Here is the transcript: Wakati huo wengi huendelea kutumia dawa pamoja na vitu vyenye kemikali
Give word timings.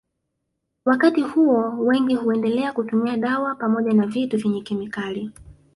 Wakati 0.85 1.21
huo 1.21 1.69
wengi 1.77 2.15
huendelea 2.15 2.71
kutumia 2.73 3.17
dawa 3.17 3.55
pamoja 3.55 3.93
na 3.93 4.07
vitu 4.07 4.37
vyenye 4.37 4.61
kemikali 4.61 5.31